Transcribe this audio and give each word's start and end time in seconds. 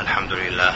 الحمد 0.00 0.32
لله. 0.32 0.74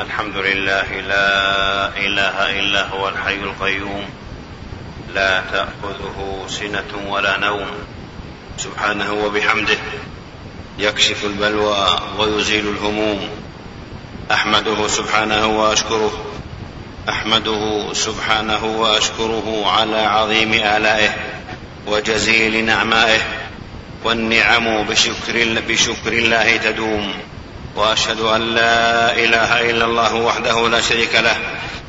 الحمد 0.00 0.36
لله 0.36 1.00
لا 1.00 1.88
إله 1.88 2.60
إلا 2.60 2.88
هو 2.88 3.08
الحي 3.08 3.34
القيوم. 3.34 4.04
لا 5.14 5.42
تأخذه 5.52 6.46
سنة 6.48 7.08
ولا 7.08 7.38
نوم. 7.38 7.70
سبحانه 8.58 9.12
وبحمده 9.12 9.78
يكشف 10.78 11.24
البلوى 11.24 12.00
ويزيل 12.18 12.68
الهموم. 12.68 13.28
أحمده 14.32 14.88
سبحانه 14.88 15.46
وأشكره. 15.46 16.24
أحمده 17.08 17.92
سبحانه 17.92 18.64
وأشكره 18.64 19.66
على 19.66 19.98
عظيم 19.98 20.52
آلائه 20.52 21.10
وجزيل 21.86 22.64
نعمائه. 22.64 23.20
والنعم 24.04 24.82
بشكر, 24.82 25.60
بشكر 25.68 26.12
الله 26.12 26.56
تدوم. 26.56 27.14
وأشهد 27.76 28.20
أن 28.20 28.40
لا 28.40 29.12
إله 29.12 29.70
إلا 29.70 29.84
الله 29.84 30.14
وحده 30.14 30.68
لا 30.68 30.80
شريك 30.80 31.14
له. 31.14 31.36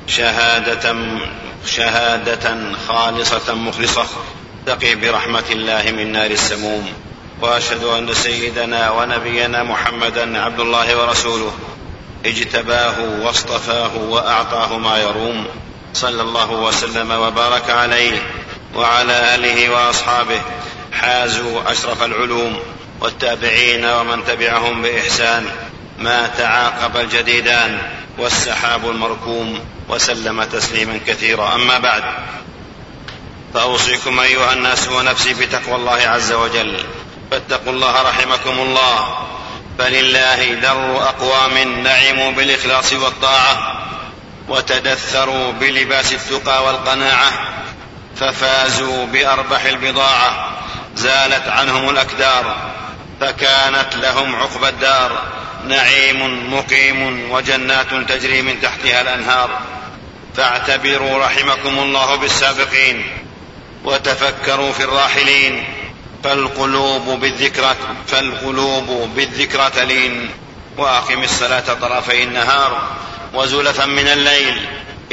شهاده 0.08 0.96
شهادة 1.66 2.58
خالصة 2.88 3.56
مخلصة 3.56 4.06
تقي 4.66 4.96
برحمة 4.96 5.44
الله 5.52 5.92
من 5.92 6.12
نار 6.12 6.32
السموم. 6.32 6.94
وأشهد 7.42 7.84
أن 7.84 8.14
سيدنا 8.14 8.92
ونبينا 8.92 9.64
محمدا 9.64 10.42
عبد 10.42 10.60
الله 10.60 10.98
ورسوله. 11.02 11.54
اجتباه 12.26 12.96
واصطفاه 13.22 13.98
وأعطاه 13.98 14.78
ما 14.78 14.98
يروم. 14.98 15.46
صلى 15.94 16.22
الله 16.22 16.52
وسلم 16.52 17.12
وبارك 17.12 17.70
عليه 17.70 18.22
وعلى 18.76 19.36
آله 19.36 19.70
وأصحابه 19.70 20.42
حازوا 21.02 21.72
أشرف 21.72 22.04
العلوم 22.04 22.60
والتابعين 23.02 23.86
ومن 23.86 24.26
تبعهم 24.26 24.82
بإحسان 24.82 25.46
ما 26.00 26.28
تعاقب 26.28 26.98
الجديدان 26.98 27.80
والسحاب 28.18 28.90
المركوم 28.90 29.60
وسلم 29.90 30.44
تسليما 30.44 31.00
كثيرا. 31.08 31.56
أما 31.56 31.80
بعد 31.80 32.04
فأوصيكم 33.54 34.20
أيها 34.20 34.54
الناس 34.54 34.88
ونفسي 34.88 35.34
بتقوى 35.34 35.76
الله 35.76 35.92
عز 36.08 36.32
وجل. 36.32 36.78
فاتقوا 37.32 37.74
الله 37.74 38.02
رحمكم 38.02 38.60
الله. 38.60 39.28
فلله 39.80 40.54
در 40.54 40.96
أقوام 41.10 41.84
نعموا 41.84 42.32
بالإخلاص 42.32 42.94
والطاعة 42.94 43.78
وتدثروا 44.50 45.52
بلباس 45.52 46.14
التقى 46.14 46.66
والقناعة 46.66 47.32
ففازوا 48.16 49.06
بأربح 49.06 49.66
البضاعة. 49.66 50.57
زالت 50.98 51.48
عنهم 51.48 51.90
الأكدار 51.90 52.72
فكانت 53.22 53.96
لهم 53.96 54.36
عقبى 54.36 54.70
الدار. 54.70 55.24
نعيم 55.68 56.54
مقيم 56.54 57.32
وجنات 57.32 57.88
تجري 58.10 58.42
من 58.42 58.62
تحتها 58.62 59.02
الأنهار. 59.02 59.60
فاعتبروا 60.36 61.26
رحمكم 61.26 61.80
الله 61.80 62.16
بالسابقين 62.16 63.06
وتفكروا 63.84 64.72
في 64.72 64.84
الراحلين. 64.84 65.64
فالقلوب 66.24 67.10
بالذكرى 67.10 67.76
فالقلوب 68.08 69.10
بالذكرى 69.16 69.70
تلين. 69.76 70.30
وأقم 70.78 71.24
الصلاة 71.24 71.74
طرفي 71.82 72.24
النهار 72.24 72.82
وزلفا 73.34 73.86
من 73.86 74.08
الليل. 74.08 74.68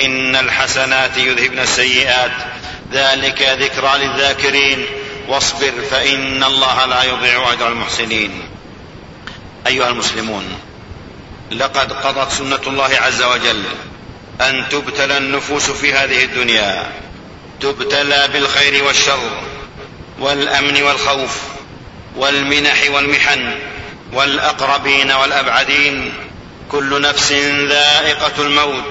إن 0.04 0.36
الحسنات 0.36 1.16
يذهبن 1.16 1.58
السيئات. 1.58 2.32
ذلك 2.92 3.42
ذكرى 3.42 3.98
للذاكرين. 3.98 4.86
واصبر 5.28 5.72
فإن 5.90 6.44
الله 6.44 6.84
لا 6.84 7.02
يضيع 7.02 7.52
أجر 7.52 7.68
المحسنين. 7.68 8.30
أيها 9.66 9.88
المسلمون 9.88 10.58
لقد 11.50 11.92
قضت 11.92 12.32
سنة 12.32 12.60
الله 12.66 12.90
عز 13.00 13.22
وجل 13.22 13.62
أن 14.40 14.64
تبتلى 14.70 15.18
النفوس 15.18 15.70
في 15.70 15.92
هذه 15.92 16.24
الدنيا 16.24 16.92
تبتلى 17.60 18.28
بالخير 18.32 18.84
والشر 18.84 19.30
والأمن 20.18 20.82
والخوف 20.82 21.38
والمنح 22.16 22.90
والمحن 22.90 23.54
والأقربين 24.12 25.12
والأبعدين. 25.12 26.14
كل 26.70 27.00
نفس 27.00 27.32
ذائقة 27.68 28.42
الموت 28.42 28.84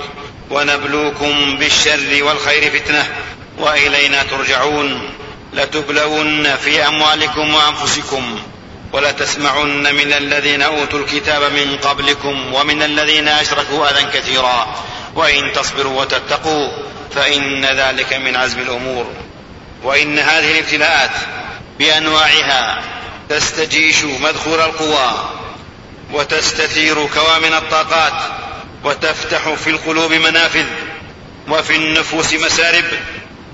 ونبلوكم 0.49 1.57
بالشر 1.57 2.23
والخير 2.23 2.79
فتنة 2.79 3.15
وإلينا 3.57 4.23
ترجعون. 4.23 5.09
لتبلون 5.53 6.55
في 6.55 6.87
أموالكم 6.87 7.53
وأنفسكم 7.53 8.39
ولتسمعن 8.93 9.95
من 9.95 10.13
الذين 10.13 10.61
أوتوا 10.61 10.99
الكتاب 10.99 11.41
من 11.41 11.77
قبلكم 11.77 12.53
ومن 12.53 12.83
الذين 12.83 13.27
أشركوا 13.27 13.89
أذى 13.89 14.05
كثيرا. 14.13 14.75
وإن 15.15 15.51
تصبروا 15.53 16.01
وتتقوا 16.01 16.71
فإن 17.15 17.65
ذلك 17.65 18.13
من 18.13 18.35
عزم 18.35 18.59
الأمور. 18.59 19.05
وإن 19.83 20.19
هذه 20.19 20.51
الابتلاءات 20.51 21.11
بأنواعها 21.79 22.81
تستجيش 23.29 24.03
مدخول 24.03 24.59
القوى 24.59 25.29
وتستثير 26.13 27.05
كوامن 27.07 27.53
الطاقات 27.53 28.13
وتفتح 28.83 29.53
في 29.53 29.69
القلوب 29.69 30.13
منافذ 30.13 30.65
وفي 31.49 31.75
النفوس 31.75 32.33
مسارب 32.33 32.83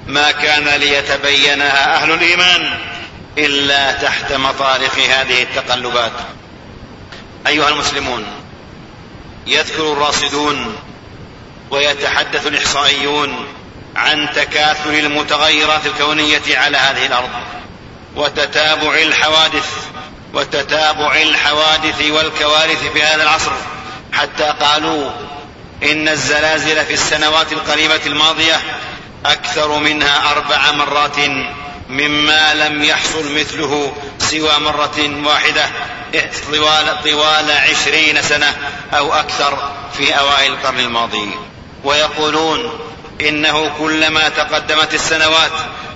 ما 0.09 0.31
كان 0.31 0.67
ليتبينها 0.67 1.95
أهل 1.95 2.11
الإيمان 2.11 2.77
إلا 3.37 3.91
تحت 3.91 4.33
مطارق 4.33 4.99
هذه 4.99 5.43
التقلبات. 5.43 6.11
أيها 7.47 7.69
المسلمون 7.69 8.25
يذكر 9.47 9.93
الراصدون 9.93 10.75
ويتحدث 11.71 12.47
الإحصائيون 12.47 13.47
عن 13.95 14.27
تكاثر 14.35 14.89
المتغيرات 14.89 15.85
الكونية 15.85 16.57
على 16.57 16.77
هذه 16.77 17.05
الأرض 17.05 17.29
وتتابع 18.15 18.95
الحوادث 18.95 19.69
وتتابع 20.33 21.15
الحوادث 21.15 22.01
والكوارث 22.01 22.91
في 22.93 23.03
هذا 23.03 23.23
العصر 23.23 23.51
حتى 24.13 24.43
قالوا 24.43 25.11
إن 25.83 26.07
الزلازل 26.07 26.85
في 26.85 26.93
السنوات 26.93 27.53
القريبة 27.53 28.01
الماضية 28.05 28.61
أكثر 29.25 29.79
منها 29.79 30.31
أربع 30.31 30.71
مرات 30.71 31.19
مما 31.89 32.53
لم 32.53 32.83
يحصل 32.83 33.35
مثله 33.35 33.93
سوى 34.19 34.59
مرة 34.59 35.25
واحدة 35.25 35.65
طوال, 36.51 37.03
طوال 37.03 37.51
عشرين 37.51 38.21
سنة 38.21 38.57
أو 38.93 39.13
أكثر 39.13 39.71
في 39.97 40.19
أوائل 40.19 40.53
القرن 40.53 40.79
الماضي. 40.79 41.29
ويقولون 41.83 42.79
إنه 43.21 43.71
كلما 43.77 44.29
تقدمت 44.29 44.93
السنوات 44.93 45.51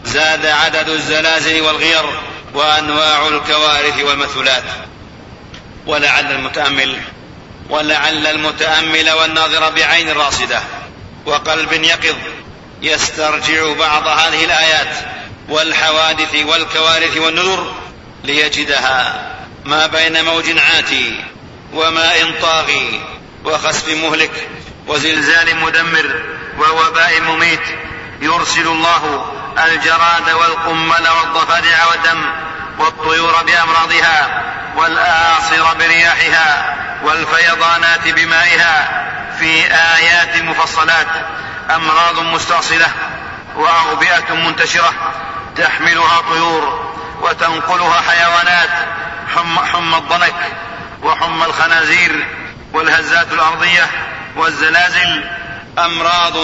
زاد 0.06 0.46
عدد 0.46 0.90
الزلازل 0.90 1.62
والغير 1.62 2.06
وأنواع 2.54 3.28
الكوارث 3.28 4.04
والمثلات. 4.04 4.64
ولعل 5.86 6.32
المتأمل 6.32 6.98
ولعل 7.70 8.28
المتأمل 8.28 9.12
والناظر 9.12 9.70
بعين 9.70 10.12
راصدة 10.12 10.62
وقلب 11.26 11.74
يقظ 11.74 12.16
يسترجع 12.84 13.74
بعض 13.74 14.08
هذه 14.08 14.46
الآيات 14.46 14.96
والحوادث 15.50 16.36
والكوارث 16.36 17.18
والنذر 17.18 17.74
ليجدها 18.24 19.30
ما 19.66 19.88
بين 19.88 20.26
موج 20.26 20.60
عاتي 20.60 21.24
وماء 21.74 22.32
طاغي 22.42 23.02
وخسف 23.46 23.90
مهلك 23.90 24.50
وزلزال 24.88 25.56
مدمر 25.60 26.24
ووباء 26.60 27.22
مميت. 27.22 27.60
يرسل 28.22 28.68
الله 28.68 29.26
الجراد 29.66 30.30
والقمل 30.30 31.08
والضفادع 31.08 31.86
والدم 31.86 32.26
والطيور 32.80 33.44
بأمراضها 33.44 34.44
والاعاصر 34.78 35.74
برياحها 35.74 36.76
والفيضانات 37.04 38.08
بمائها 38.08 39.04
في 39.40 39.66
آيات 39.74 40.38
مفصلات 40.38 41.08
أمراض 41.76 42.20
مستأصلة 42.20 42.88
واوبئه 43.56 44.34
منتشرة 44.36 44.94
تحملها 45.58 46.22
طيور 46.30 46.94
وتنقلها 47.22 48.02
حيوانات 48.02 48.70
حم, 49.36 49.60
حم 49.60 49.94
الضنك 49.94 50.36
وحم 51.04 51.44
الخنازير 51.44 52.28
والهزات 52.74 53.34
الأرضية 53.34 53.88
والزلازل 54.36 55.24
أمراض 55.80 56.36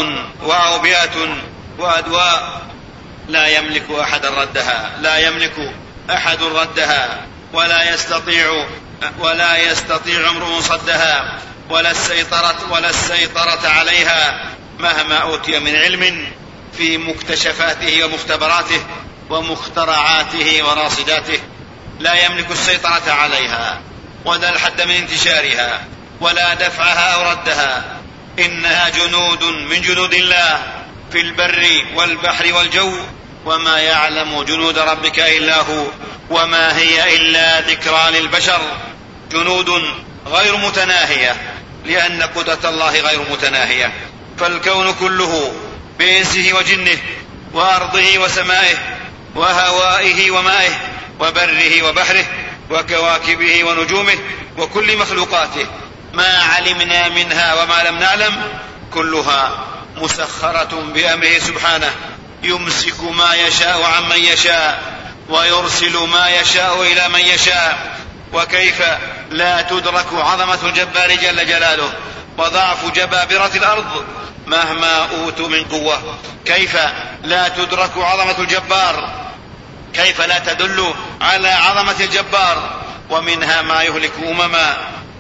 واوبئه 0.44 1.38
وأدواء 1.78 2.62
لا 3.28 3.48
يملك 3.48 3.86
أحد 4.02 4.26
ردها 4.26 4.92
لا 5.02 5.18
يملك 5.18 5.74
أحد 6.10 6.44
ردها 6.44 7.22
ولا 7.54 7.94
يستطيع 7.94 8.66
ولا 9.19 9.57
يستطيع 9.57 10.30
امرؤ 10.30 10.60
صدها 10.62 11.40
ولا 11.69 11.92
السيطرة 11.92 12.56
ولا 12.72 12.90
السيطرة 12.90 13.68
عليها 13.68 14.50
مهما 14.80 15.18
أوتي 15.18 15.60
من 15.60 15.75
علم 15.75 16.31
في 16.78 16.98
مكتشفاته 16.98 18.04
ومختبراته 18.04 18.81
ومخترعاته 19.30 20.63
وراصداته 20.63 21.40
لا 22.00 22.25
يملك 22.25 22.51
السيطرة 22.51 23.12
عليها 23.12 23.81
ولا 24.25 24.50
الحد 24.50 24.81
من 24.81 24.92
انتشارها 24.92 25.81
ولا 26.22 26.54
دفعها 26.54 27.13
أو 27.13 27.31
ردها. 27.31 28.00
إنها 28.40 28.90
جنود 28.90 29.44
من 29.44 29.81
جنود 29.81 30.13
الله 30.13 30.63
في 31.12 31.22
البر 31.22 31.86
والبحر 31.95 32.54
والجو 32.54 32.94
وما 33.50 33.80
يعلم 33.80 34.44
جنود 34.44 34.78
ربك 34.78 35.19
إلا 35.19 35.56
هو 35.56 35.86
وما 36.30 36.78
هي 36.78 37.16
إلا 37.16 37.62
ذكرى 37.62 38.12
للبشر. 38.12 38.62
جنود 39.31 39.69
غير 40.28 40.57
متناهية 40.57 41.36
لأن 41.86 42.24
قدرة 42.24 42.69
الله 42.69 43.00
غير 43.00 43.19
متناهية. 43.31 43.94
فالكون 44.38 44.94
كله 44.94 45.54
بإنسه 46.00 46.54
وجنه 46.54 46.98
وأرضه 47.54 48.18
وسمائه 48.18 48.78
وهوائه 49.36 50.31
ومائه 50.31 50.72
وبره 51.19 51.84
وبحره 51.90 52.25
وكواكبه 52.69 53.63
ونجومه 53.63 54.18
وكل 54.57 54.98
مخلوقاته. 54.98 55.66
ما 56.13 56.44
علمنا 56.44 57.10
منها 57.10 57.63
وما 57.63 57.84
لم 57.84 58.00
نعلم 58.00 58.44
كلها 58.94 59.66
مسخرة 59.98 60.84
بأمره 60.94 61.40
سبحانه. 61.40 61.95
يمسك 62.44 63.04
ما 63.04 63.34
يشاء 63.34 63.84
عمن 63.84 64.18
يشاء 64.18 64.82
ويرسل 65.30 65.98
ما 65.98 66.30
يشاء 66.30 66.82
إلى 66.82 67.10
من 67.10 67.20
يشاء. 67.20 68.00
وكيف 68.34 68.82
لا 69.32 69.62
تدرك 69.62 70.08
عظمة 70.14 70.60
الجبار 70.64 71.16
جل 71.16 71.48
جلاله 71.48 71.94
وضعف 72.38 72.92
جبابرة 72.92 73.52
الأرض 73.56 74.06
مهما 74.48 75.10
أوتوا 75.12 75.48
من 75.48 75.64
قوة. 75.64 76.18
كيف 76.46 76.78
لا 77.24 77.48
تدرك 77.48 77.92
عظمة 77.98 78.40
الجبار؟ 78.40 79.10
كيف 79.94 80.22
لا 80.22 80.40
تدل 80.40 80.94
على 81.22 81.50
عظمة 81.50 81.96
الجبار؟ 82.00 82.82
ومنها 83.10 83.62
ما 83.62 83.84
يهلك 83.84 84.12
أمما 84.28 84.78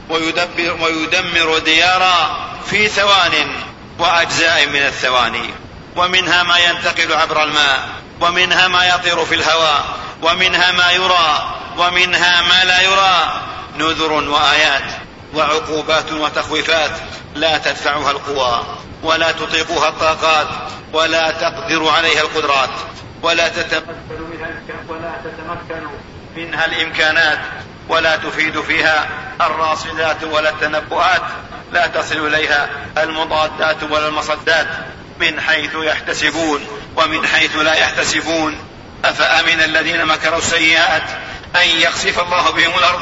ويدبر 0.09 0.77
ويدمر 0.81 1.57
ديارا 1.57 2.49
في 2.69 2.87
ثوان 2.87 3.51
وأجزاء 3.99 4.67
من 4.67 4.81
الثواني 4.81 5.49
ومنها 5.99 6.43
ما 6.43 6.57
ينتقل 6.57 7.13
عبر 7.13 7.43
الماء 7.43 7.89
ومنها 8.21 8.67
ما 8.67 8.85
يطير 8.85 9.25
في 9.25 9.35
الهواء 9.35 9.85
ومنها 10.21 10.71
ما 10.71 10.91
يرى 10.91 11.55
ومنها 11.77 12.41
ما 12.41 12.63
لا 12.63 12.81
يرى. 12.81 13.49
نذر 13.79 14.11
وآيات 14.11 14.83
وعقوبات 15.33 16.11
وتخويفات 16.11 16.91
لا 17.35 17.57
تدفعها 17.57 18.11
القوى 18.11 18.63
ولا 19.03 19.31
تطيقها 19.31 19.89
الطاقات 19.89 20.47
ولا 20.93 21.31
تقدر 21.31 21.89
عليها 21.89 22.21
القدرات 22.21 22.69
ولا 23.21 23.47
تتمكن 23.47 24.21
منها 24.31 24.49
ولا 24.87 25.11
تتمكن 25.23 25.87
منها 26.35 26.65
الإمكانات 26.65 27.39
ولا 27.89 28.15
تفيد 28.15 28.61
فيها 28.61 29.09
الراصدات 29.41 30.23
ولا 30.23 30.49
التنبؤات 30.49 31.21
لا 31.71 31.87
تصل 31.87 32.27
إليها 32.27 32.69
المضادات 32.97 33.83
ولا 33.83 34.07
المصدات. 34.07 34.67
من 35.19 35.41
حيث 35.41 35.71
يحتسبون 35.75 36.67
ومن 36.95 37.27
حيث 37.27 37.55
لا 37.55 37.73
يحتسبون. 37.73 38.59
أفأمن 39.05 39.61
الذين 39.61 40.05
مكروا 40.05 40.37
السيئات 40.37 41.03
أن 41.55 41.67
يخسف 41.67 42.19
الله 42.19 42.49
بهم 42.49 42.79
الأرض 42.79 43.01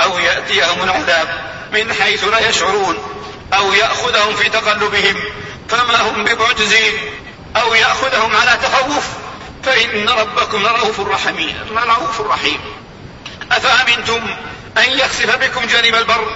أو 0.00 0.18
يأتيهم 0.18 0.82
العذاب 0.82 1.28
من 1.72 1.92
حيث 1.92 2.24
لا 2.24 2.48
يشعرون 2.48 2.98
أو 3.54 3.72
يأخذهم 3.72 4.36
في 4.36 4.48
تقلبهم 4.48 5.16
فما 5.68 6.00
هم 6.00 6.24
بمعجزين 6.24 6.92
أو 7.56 7.74
يأخذهم 7.74 8.36
على 8.36 8.58
تخوف 8.62 9.04
فإن 9.64 10.08
ربكم 10.08 10.62
لرؤوف 10.62 11.00
رحيم. 11.00 11.54
لرؤوف 11.70 12.20
رحيم. 12.20 12.58
أفأمنتم 13.52 14.20
أن 14.78 14.90
يخسف 14.90 15.36
بكم 15.36 15.66
جانب 15.66 15.94
البر 15.94 16.32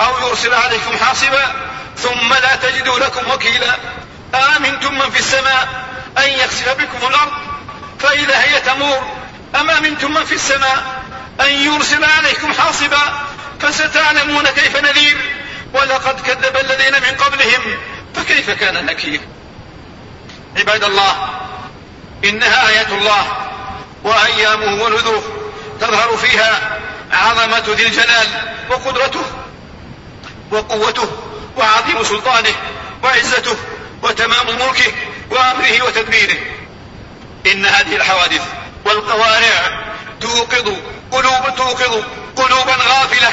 أو 0.00 0.28
يرسل 0.28 0.54
عليكم 0.54 0.96
حاصبا 0.96 1.52
ثم 1.96 2.34
لا 2.34 2.56
تجدوا 2.56 2.98
لكم 2.98 3.30
وكيلا 3.30 3.76
أأمنتم 4.34 4.94
من 4.94 5.10
في 5.10 5.18
السماء 5.18 5.68
أن 6.18 6.30
يخسف 6.30 6.68
بكم 6.68 7.06
الأرض؟ 7.06 7.32
فإذا 7.98 8.42
هي 8.42 8.60
تمور 8.60 9.02
أم 9.60 9.70
أمنتم 9.70 10.14
من 10.14 10.24
في 10.24 10.34
السماء 10.34 11.02
أن 11.40 11.50
يرسل 11.50 12.04
عليكم 12.04 12.52
حاصبا؟ 12.52 13.26
فستعلمون 13.60 14.44
كيف 14.44 14.76
نذير؟ 14.76 15.16
ولقد 15.74 16.20
كذب 16.20 16.56
الذين 16.56 16.92
من 16.92 17.16
قبلهم 17.24 17.78
فكيف 18.14 18.50
كان 18.50 18.86
نكير؟ 18.86 19.20
عباد 20.56 20.84
الله 20.84 21.28
إنها 22.24 22.68
آيات 22.68 22.88
الله 22.88 23.26
وأيامه 24.04 24.82
ونذره 24.82 25.22
تظهر 25.80 26.16
فيها 26.16 26.78
عظمة 27.12 27.64
ذي 27.68 27.86
الجلال 27.86 28.26
وقدرته 28.70 29.22
وقوته 30.50 31.08
وعظيم 31.56 32.04
سلطانه 32.04 32.54
وعزته 33.02 33.56
وتمام 34.04 34.46
ملكه 34.46 34.92
وأمره 35.30 35.82
وتدبيره. 35.82 36.36
إن 37.46 37.66
هذه 37.66 37.96
الحوادث 37.96 38.42
والقوارع 38.84 39.84
توقظ 40.20 40.72
قلوب 41.10 41.56
توقظ 41.56 42.02
قلوبا 42.36 42.72
غافلة 42.72 43.32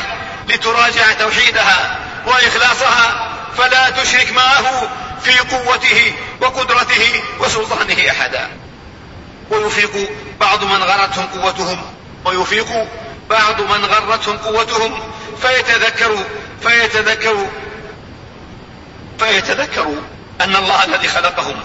لتراجع 0.50 1.14
توحيدها 1.14 2.00
وإخلاصها 2.26 3.32
فلا 3.58 3.90
تشرك 3.90 4.32
معه 4.32 4.90
في 5.24 5.40
قوته 5.40 6.14
وقدرته 6.42 7.22
وسلطانه 7.40 8.10
أحدا. 8.10 8.50
ويفيق 9.50 10.10
بعض 10.40 10.64
من 10.64 10.84
غرتهم 10.84 11.26
قوتهم 11.26 11.82
ويفيق 12.26 12.88
بعض 13.30 13.62
من 13.62 13.86
غرتهم 13.86 14.38
قوتهم 14.38 15.00
فيتذكروا 15.42 16.24
فيتذكروا 16.62 17.48
فيتذكروا. 19.20 20.02
أن 20.44 20.56
الله 20.56 20.84
الذي 20.86 21.08
خلقهم 21.08 21.56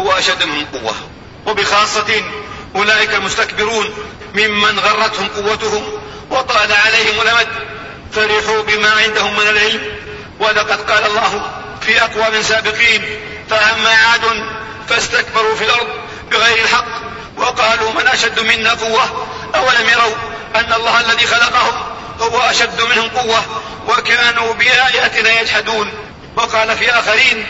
هو 0.00 0.12
أشد 0.12 0.42
منهم 0.44 0.66
قوة. 0.72 0.94
وبخاصة 1.46 2.22
أولئك 2.76 3.14
المستكبرون 3.14 3.94
ممن 4.34 4.78
غرتهم 4.78 5.28
قوتهم 5.28 5.82
وطال 6.30 6.72
عليهم 6.72 7.20
الأمد. 7.22 7.48
فرحوا 8.12 8.62
بما 8.62 8.90
عندهم 8.90 9.32
من 9.32 9.48
العلم. 9.48 9.82
ولقد 10.40 10.90
قال 10.90 11.06
الله 11.06 11.42
في 11.80 12.02
أقوام 12.02 12.42
سابقين 12.42 13.20
فأما 13.50 13.90
عاد 13.90 14.22
فاستكبروا 14.88 15.56
في 15.56 15.64
الأرض 15.64 15.88
بغير 16.30 16.64
الحق. 16.64 16.86
وقالوا 17.36 17.92
من 17.92 18.06
أشد 18.06 18.40
منا 18.40 18.70
قوة؟ 18.70 19.26
أولم 19.54 19.88
يروا 19.88 20.14
أن 20.54 20.72
الله 20.72 21.00
الذي 21.00 21.26
خلقهم 21.26 21.74
هو 22.20 22.40
أشد 22.40 22.82
منهم 22.82 23.08
قوة. 23.08 23.42
وكانوا 23.88 24.54
بآياتنا 24.54 25.40
يجحدون. 25.40 25.92
وقال 26.36 26.76
في 26.76 26.90
آخرين 26.90 27.46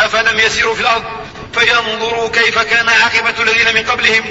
أفلم 0.00 0.40
يسيروا 0.40 0.74
في 0.74 0.80
الأرض 0.80 1.04
فينظروا 1.54 2.30
كيف 2.30 2.58
كان 2.58 2.88
عاقبة 2.88 3.42
الذين 3.42 3.74
من 3.74 3.90
قبلهم. 3.90 4.24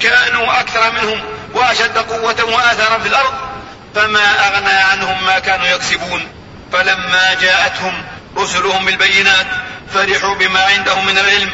كانوا 0.00 0.60
أكثر 0.60 0.90
منهم 0.90 1.20
وأشد 1.54 1.98
قوة 1.98 2.44
وآثارا 2.44 2.98
في 2.98 3.08
الأرض. 3.08 3.34
فما 3.94 4.48
أغنى 4.48 4.72
عنهم 4.72 5.24
ما 5.26 5.38
كانوا 5.38 5.66
يكسبون. 5.66 6.28
فلما 6.72 7.34
جاءتهم 7.40 8.04
رسلهم 8.36 8.84
بالبينات 8.86 9.46
فرحوا 9.94 10.34
بما 10.34 10.60
عندهم 10.64 11.06
من 11.06 11.18
العلم. 11.18 11.50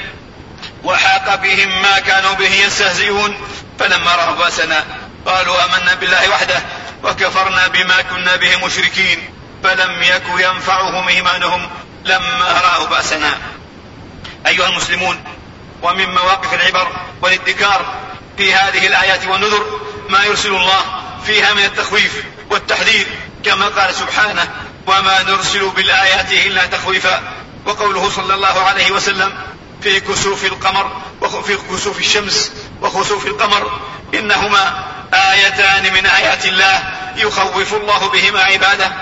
وحاق 0.82 1.34
بهم 1.34 1.82
ما 1.82 1.98
كانوا 1.98 2.34
به 2.34 2.54
يستهزئون. 2.54 3.36
فلما 3.78 4.12
رأوا 4.12 4.36
بأسنا 4.36 4.84
قالوا 5.26 5.64
آمنا 5.64 5.94
بالله 5.94 6.30
وحده 6.30 6.62
وكفرنا 7.02 7.68
بما 7.68 8.02
كنا 8.02 8.36
به 8.36 8.66
مشركين. 8.66 9.30
فلم 9.64 10.02
يك 10.02 10.24
ينفعهم 10.38 11.08
إيمانهم 11.08 11.70
لما 12.04 12.60
رأوا 12.64 12.86
بأسنا. 12.86 13.34
أيها 14.46 14.68
المسلمون 14.68 15.24
ومن 15.82 16.14
مواقف 16.14 16.54
العبر 16.54 16.88
والادكار 17.22 17.94
في 18.36 18.54
هذه 18.54 18.86
الآيات 18.86 19.26
والنذر 19.26 19.80
ما 20.08 20.24
يرسل 20.24 20.48
الله 20.54 20.80
فيها 21.26 21.54
من 21.54 21.64
التخويف 21.64 22.24
والتحذير 22.50 23.06
كما 23.44 23.66
قال 23.68 23.94
سبحانه 23.94 24.50
وما 24.86 25.22
نرسل 25.22 25.70
بالآيات 25.70 26.32
إلا 26.32 26.66
تخويفا 26.66 27.22
وقوله 27.66 28.10
صلى 28.10 28.34
الله 28.34 28.60
عليه 28.62 28.90
وسلم 28.90 29.32
في 29.82 30.00
كسوف 30.00 30.44
القمر 30.44 31.02
وفي 31.20 31.56
كسوف 31.56 31.98
الشمس 31.98 32.52
وخسوف 32.82 33.26
القمر 33.26 33.80
إنهما 34.14 34.84
آيتان 35.14 35.94
من 35.94 36.06
آيات 36.06 36.46
الله 36.46 36.82
يخوف 37.16 37.74
الله 37.74 38.08
بهما 38.08 38.40
عباده 38.40 38.92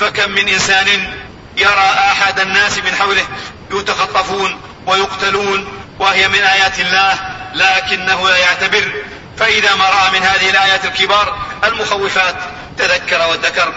فكم 0.00 0.30
من 0.30 0.48
إنسان 0.48 1.14
يرى 1.56 1.90
أحد 2.10 2.40
الناس 2.40 2.78
من 2.78 2.94
حوله 2.94 3.24
يتخطفون 3.72 4.60
ويقتلون 4.90 5.68
وهي 5.98 6.28
من 6.28 6.40
آيات 6.42 6.80
الله 6.80 7.18
لكنه 7.54 8.28
لا 8.28 8.36
يعتبر. 8.36 8.92
فإذا 9.38 9.74
ما 9.74 9.84
رأى 9.84 10.10
من 10.20 10.26
هذه 10.26 10.50
الآيات 10.50 10.84
الكبار 10.84 11.38
المخوفات 11.64 12.34
تذكر 12.78 13.28
وذكر. 13.30 13.72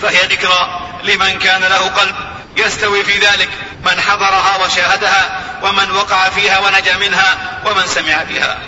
فهي 0.00 0.26
ذكرى 0.26 0.80
لمن 1.04 1.38
كان 1.38 1.60
له 1.60 1.88
قلب 1.88 2.14
يستوي 2.56 3.04
في 3.04 3.18
ذلك 3.18 3.48
من 3.84 4.00
حضرها 4.00 4.56
وشاهدها 4.64 5.40
ومن 5.62 5.90
وقع 5.90 6.28
فيها 6.28 6.58
ونجا 6.58 6.96
منها 6.96 7.60
ومن 7.66 7.86
سمع 7.86 8.22
بها. 8.22 8.58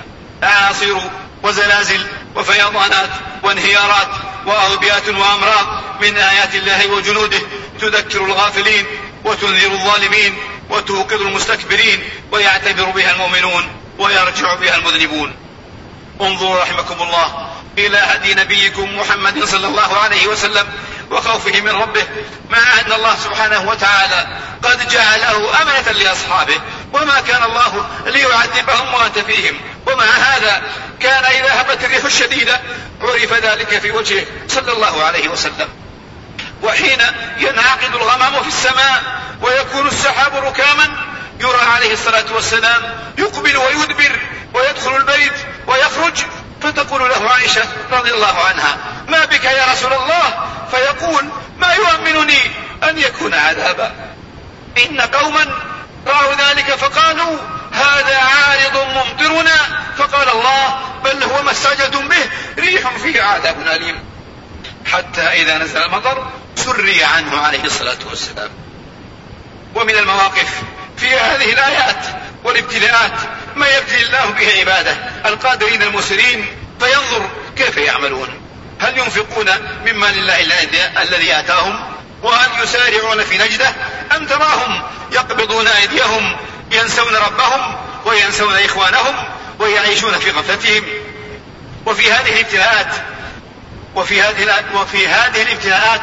أعاصير 0.45 0.97
وزلازل 1.43 2.07
وفيضانات 2.37 3.11
وانهيارات 3.43 4.09
وأوبيات 4.47 5.09
وأمراض 5.09 5.67
من 6.01 6.19
آيات 6.19 6.55
الله 6.55 6.87
وجنوده 6.87 7.41
تذكر 7.81 8.25
الغافلين 8.25 8.87
وتنذر 9.25 9.73
الظالمين. 9.73 10.39
وتوقظ 10.71 11.21
المستكبرين 11.21 12.09
ويعتبر 12.33 12.85
بها 12.85 13.13
المؤمنون 13.13 13.69
ويرجع 13.99 14.55
بها 14.55 14.77
المذنبون. 14.77 15.35
انظروا 16.21 16.63
رحمكم 16.63 17.03
الله 17.03 17.51
إلى 17.79 17.99
هدي 17.99 18.35
نبيكم 18.35 18.99
محمد 18.99 19.45
صلى 19.45 19.67
الله 19.67 19.97
عليه 19.99 20.27
وسلم 20.27 20.67
وخوفه 21.11 21.61
من 21.61 21.71
ربه 21.71 22.07
مع 22.51 22.59
أن 22.59 22.93
الله 22.93 23.17
سبحانه 23.17 23.69
وتعالى 23.69 24.39
قد 24.63 24.89
جعله 24.89 25.63
أمنة 25.63 25.93
لأصحابه 25.93 26.61
وما 26.93 27.21
كان 27.21 27.43
الله 27.43 27.89
ليعذبهم 28.07 28.95
وأنت 28.95 29.19
فيهم. 29.19 29.55
ومع 29.87 30.05
هذا 30.05 30.63
كان 31.01 31.25
إذا 31.25 31.61
هبت 31.61 31.85
الريح 31.85 32.05
الشديدة 32.05 32.61
عرف 33.01 33.33
ذلك 33.33 33.79
في 33.79 33.91
وجهه 33.91 34.27
صلى 34.49 34.73
الله 34.73 35.03
عليه 35.03 35.29
وسلم. 35.29 35.69
وحين 36.63 36.99
ينعقد 37.39 37.95
الغمام 37.95 38.43
في 38.43 38.49
السماء 38.49 39.03
ويكون 39.43 39.87
السحاب 39.87 40.45
ركاما 40.45 40.89
يرى 41.41 41.61
عليه 41.75 41.93
الصلاة 41.93 42.25
والسلام 42.35 42.83
يقبل 43.19 43.57
ويدبر 43.57 44.21
ويدخل 44.55 44.97
البيت 44.97 45.33
ويخرج 45.67 46.25
فتقول 46.63 47.09
له 47.09 47.31
عائشة 47.31 47.63
رضي 47.93 48.15
الله 48.15 48.39
عنها 48.45 48.77
ما 49.09 49.25
بك 49.25 49.45
يا 49.45 49.65
رسول 49.73 49.93
الله؟ 49.93 50.49
فيقول 50.71 51.25
ما 51.59 51.73
يؤمنني 51.73 52.41
أن 52.83 52.99
يكون 52.99 53.35
عذابا. 53.35 53.93
إن 54.85 55.01
قوما 55.01 55.47
رأوا 56.07 56.35
ذلك 56.35 56.75
فقالوا 56.75 57.39
هذا 57.73 58.17
عارض 58.17 58.77
ممطرنا. 58.77 59.57
فقال 59.99 60.29
الله 60.29 60.81
بل 61.05 61.23
هو 61.23 61.43
ما 61.43 61.53
به 61.93 62.31
ريح 62.59 62.89
فيه 62.97 63.23
عذاب 63.23 63.57
أليم. 63.61 64.05
حتى 64.87 65.23
إذا 65.23 65.59
نزل 65.59 65.83
المطر 65.83 66.31
سري 66.61 67.05
عنه 67.05 67.41
عليه 67.41 67.65
الصلاة 67.65 67.99
والسلام. 68.11 68.51
ومن 69.75 69.97
المواقف 69.97 70.63
في 70.97 71.07
هذه 71.07 71.53
الآيات 71.53 72.07
والابتلاءات 72.45 73.13
ما 73.57 73.69
يبتلي 73.69 74.03
الله 74.03 74.31
به 74.31 74.61
عباده 74.61 74.97
القادرين 75.27 75.83
المسرين 75.83 76.47
فينظر 76.81 77.31
كيف 77.57 77.77
يعملون. 77.77 78.29
هل 78.81 78.99
ينفقون 78.99 79.47
من 79.87 79.95
مال 79.95 80.19
الله 80.19 80.63
الذي 81.03 81.39
آتاهم؟ 81.39 81.81
وهل 82.23 82.63
يسارعون 82.63 83.25
في 83.25 83.39
نجده؟ 83.39 83.73
أم 84.17 84.27
تراهم 84.27 84.83
يقبضون 85.13 85.67
أيديهم 85.67 86.37
ينسون 86.73 87.15
ربهم 87.15 87.77
وينسون 88.05 88.55
إخوانهم 88.55 89.15
ويعيشون 89.59 90.19
في 90.19 90.31
غفلتهم؟ 90.31 90.85
وفي 91.87 92.13
هذه 92.13 92.33
الابتلاءات 92.33 92.95
وفي 93.95 94.23
هذه 94.23 94.65
وفي 94.75 95.09
هذه 95.09 95.43
الابتلاءات 95.43 96.01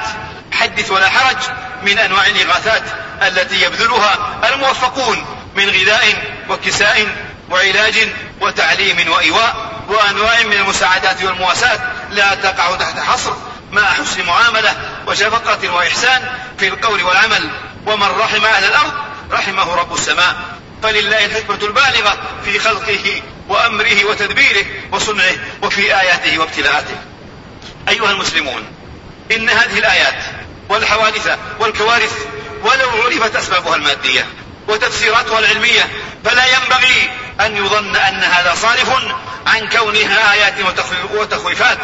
حدث 0.51 0.91
ولا 0.91 1.09
حرج 1.09 1.37
من 1.83 1.97
أنواع 1.97 2.27
الإغاثات 2.27 2.83
التي 3.21 3.61
يبذلها 3.61 4.39
الموفقون 4.53 5.25
من 5.55 5.69
غذاء 5.69 6.23
وكساء 6.49 7.07
وعلاج 7.49 8.09
وتعليم 8.41 9.11
وإيواء 9.11 9.71
وأنواع 9.87 10.43
من 10.43 10.53
المساعدات 10.53 11.23
والمواساة 11.23 11.79
لا 12.11 12.35
تقع 12.35 12.75
تحت 12.75 12.99
حصر 12.99 13.33
مع 13.71 13.81
حسن 13.81 14.25
معاملة 14.25 14.75
وشفقة 15.07 15.73
وإحسان 15.73 16.21
في 16.59 16.67
القول 16.67 17.03
والعمل. 17.03 17.49
ومن 17.85 18.07
رحم 18.07 18.45
أهل 18.45 18.63
الأرض 18.63 18.93
رحمه 19.31 19.75
رب 19.75 19.93
السماء. 19.93 20.35
فلله 20.83 21.25
الحكمة 21.25 21.59
البالغة 21.61 22.17
في 22.45 22.59
خلقه 22.59 23.21
وأمره 23.49 24.05
وتدبيره 24.05 24.65
وصنعه 24.91 25.35
وفي 25.61 25.99
آياته 26.01 26.39
وابتلاءاته. 26.39 26.95
أيها 27.89 28.11
المسلمون 28.11 28.63
إن 29.31 29.49
هذه 29.49 29.79
الآيات 29.79 30.23
والحوادث 30.69 31.37
والكوارث 31.59 32.13
ولو 32.63 32.89
عرفت 33.05 33.35
أسبابها 33.35 33.75
المادية 33.75 34.25
وتفسيراتها 34.67 35.39
العلمية 35.39 35.89
فلا 36.25 36.45
ينبغي 36.45 37.09
أن 37.41 37.57
يظن 37.57 37.95
أن 37.95 38.23
هذا 38.23 38.55
صارف 38.55 38.89
عن 39.47 39.69
كونها 39.69 40.33
آيات 40.33 40.53
وتخويفات. 41.13 41.77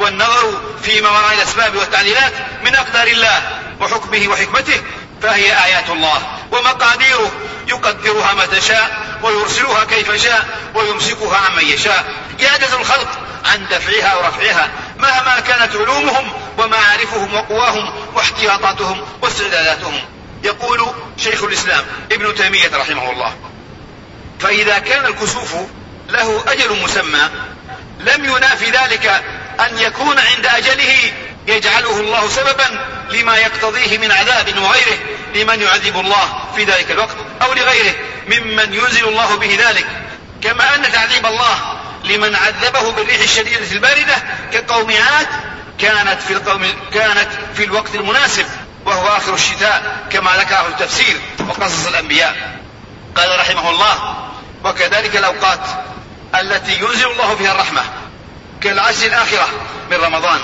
والنظر 0.00 0.60
فيما 0.82 1.10
وراء 1.10 1.34
الأسباب 1.34 1.76
والتعليلات 1.76 2.32
من 2.64 2.74
أقدار 2.74 3.06
الله 3.06 3.42
وحكمه 3.80 4.28
وحكمته 4.28 4.80
فهي 5.22 5.64
آيات 5.64 5.90
الله. 5.90 6.22
ومقاديره 6.52 7.30
يقدرها 7.68 8.34
متى 8.34 8.60
شاء 8.60 9.02
ويرسلها 9.22 9.84
كيف 9.84 10.22
شاء 10.22 10.48
ويمسكها 10.74 11.36
عمن 11.36 11.64
يشاء. 11.64 12.04
يعجز 12.40 12.72
الخلق 12.72 13.08
عن 13.44 13.66
دفعها 13.70 14.16
ورفعها 14.16 14.70
مهما 14.98 15.40
كانت 15.40 15.76
علومهم 15.76 16.32
ومعارفهم 16.58 17.34
وقواهم 17.34 17.92
واحتياطاتهم 18.14 19.00
واستعداداتهم. 19.22 20.00
يقول 20.44 20.86
شيخ 21.16 21.44
الإسلام 21.44 21.84
ابن 22.12 22.34
تيمية 22.34 22.70
رحمه 22.76 23.10
الله 23.12 23.34
فإذا 24.40 24.78
كان 24.78 25.06
الكسوف 25.06 25.54
له 26.08 26.44
أجل 26.46 26.82
مسمى 26.82 27.28
لم 28.00 28.24
ينافي 28.24 28.70
ذلك 28.70 29.06
أن 29.60 29.78
يكون 29.78 30.18
عند 30.18 30.46
أجله 30.46 31.12
يجعله 31.46 32.00
الله 32.00 32.28
سببا 32.28 32.86
لما 33.10 33.36
يقتضيه 33.36 33.98
من 33.98 34.12
عذاب 34.12 34.58
وغيره 34.58 34.98
لمن 35.34 35.62
يعذب 35.62 35.96
الله 36.00 36.44
في 36.56 36.64
ذلك 36.64 36.90
الوقت 36.90 37.16
أو 37.42 37.52
لغيره 37.54 37.94
ممن 38.28 38.74
ينزل 38.74 39.08
الله 39.08 39.36
به 39.36 39.58
ذلك. 39.68 39.86
كما 40.42 40.74
أن 40.74 40.92
تعذيب 40.92 41.26
الله 41.26 41.80
لمن 42.04 42.34
عذبه 42.34 42.90
بالريح 42.90 43.20
الشديدة 43.20 43.72
الباردة 43.72 44.22
كقوم 44.52 44.90
عاد 44.90 45.26
كانت 45.78 46.20
في 46.20 46.32
القوم 46.32 46.66
كانت 46.94 47.28
في 47.54 47.64
الوقت 47.64 47.94
المناسب 47.94 48.46
وهو 48.86 49.06
آخر 49.16 49.34
الشتاء 49.34 50.06
كما 50.12 50.30
ذكره 50.36 50.66
التفسير 50.68 51.20
وقصص 51.48 51.86
الأنبياء. 51.86 52.58
قال 53.16 53.40
رحمه 53.40 53.70
الله 53.70 54.14
وكذلك 54.64 55.16
الأوقات 55.16 55.60
التي 56.40 56.72
ينزل 56.72 57.10
الله 57.10 57.36
فيها 57.36 57.52
الرحمة 57.52 57.82
كالعشر 58.60 59.06
الآخرة 59.06 59.48
من 59.90 59.96
رمضان 59.96 60.40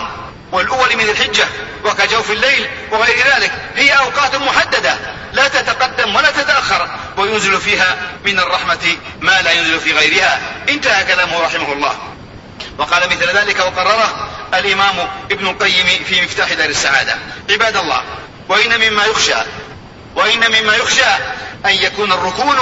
والأول 0.53 0.97
من 0.97 1.09
الحجة 1.09 1.47
وكجوف 1.85 2.31
الليل 2.31 2.69
وغير 2.91 3.17
ذلك. 3.35 3.53
هي 3.77 3.91
أوقات 3.91 4.37
محددة 4.37 4.97
لا 5.33 5.49
تتقدم 5.49 6.17
ولا 6.17 6.31
تتأخر 6.31 6.89
وينزل 7.17 7.61
فيها 7.61 7.97
من 8.25 8.39
الرحمة 8.39 8.97
ما 9.21 9.43
لا 9.43 9.51
ينزل 9.53 9.81
في 9.81 9.93
غيرها. 9.93 10.41
انتهى 10.69 11.05
كلامه 11.05 11.41
رحمه 11.41 11.73
الله. 11.73 11.95
وقال 12.79 13.11
مثل 13.11 13.37
ذلك 13.37 13.59
وقرره 13.59 14.29
الإمام 14.59 15.09
ابن 15.31 15.47
القيم 15.47 15.87
في 16.09 16.23
مفتاح 16.23 16.53
دار 16.53 16.69
السعادة. 16.69 17.19
عباد 17.51 17.77
الله 17.77 18.03
وإن 18.49 18.91
مما 18.91 19.05
يخشى 19.05 19.35
وإن 20.17 20.39
مما 20.39 20.77
يخشى 20.77 21.11
أن 21.67 21.71
يكون 21.71 22.13
الركون 22.13 22.57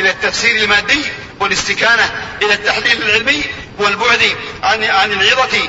إلى 0.00 0.10
التفسير 0.10 0.64
المادي 0.64 1.04
والاستكانة 1.40 2.10
إلى 2.42 2.54
التحليل 2.54 3.02
العلمي 3.02 3.44
والبعد 3.78 4.36
عن 4.62 4.84
عن 4.84 5.12
العظة 5.12 5.68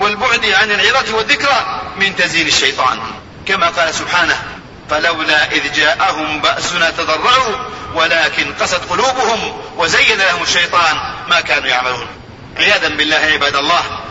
والبعد 0.00 0.46
عن 0.46 0.70
العظة 0.70 1.16
والذكرى 1.16 1.82
من 1.96 2.16
تزيين 2.16 2.46
الشيطان. 2.46 2.98
كما 3.46 3.68
قال 3.68 3.94
سبحانه 3.94 4.42
فلولا 4.90 5.52
إذ 5.52 5.72
جاءهم 5.72 6.40
بأسنا 6.40 6.90
تضرعوا 6.90 7.56
ولكن 7.94 8.52
قست 8.60 8.80
قلوبهم 8.90 9.62
وزين 9.76 10.18
لهم 10.18 10.42
الشيطان 10.42 10.96
ما 11.28 11.40
كانوا 11.40 11.68
يعملون. 11.68 12.06
عياذا 12.56 12.88
بالله 12.88 13.16
عباد 13.16 13.56
الله. 13.56 14.07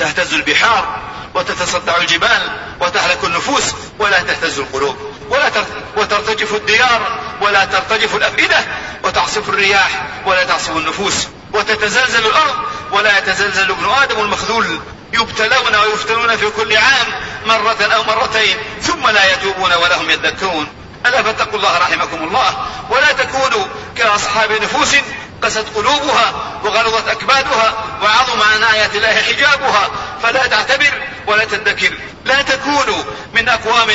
تهتز 0.00 0.34
البحار 0.34 0.98
وتتصدع 1.34 1.96
الجبال 1.96 2.58
وتهلك 2.80 3.24
النفوس 3.24 3.64
ولا 3.98 4.22
تهتز 4.22 4.58
القلوب 4.58 4.96
ولا 5.30 5.50
وترتجف 5.96 6.54
الديار 6.54 7.18
ولا 7.40 7.64
ترتجف 7.64 8.16
الأفئدة 8.16 8.64
وتعصف 9.04 9.48
الرياح 9.48 10.06
ولا 10.26 10.44
تعصف 10.44 10.76
النفوس 10.76 11.28
وتتزلزل 11.52 12.26
الأرض 12.26 12.54
ولا 12.92 13.18
يتزلزل 13.18 13.70
ابن 13.70 13.88
آدم 14.02 14.20
المخذول 14.20 14.80
يبتلون 15.12 15.76
ويفتنون 15.76 16.36
في 16.36 16.50
كل 16.50 16.76
عام 16.76 17.06
مرة 17.46 17.88
أو 17.94 18.02
مرتين 18.04 18.56
ثم 18.82 19.08
لا 19.08 19.32
يتوبون 19.32 19.72
ولا 19.72 20.00
هم 20.00 20.10
يذكرون. 20.10 20.66
ألا 21.06 21.22
فاتقوا 21.22 21.58
الله 21.58 21.78
رحمكم 21.78 22.22
الله 22.22 22.66
ولا 22.90 23.12
تكونوا 23.12 23.66
كأصحاب 23.96 24.52
نفوس 24.52 24.96
قست 25.42 25.66
قلوبها 25.74 26.32
وغلظت 26.64 27.08
أكبادها 27.08 27.84
وعظم 28.02 28.42
عن 28.42 28.62
آيات 28.74 28.94
الله 28.94 29.22
حجابها 29.22 29.90
فلا 30.22 30.46
تعتبر 30.46 30.92
ولا 31.26 31.44
تدكر. 31.44 31.92
لا 32.24 32.42
تكونوا 32.42 33.02
من 33.34 33.48
أقوام 33.48 33.88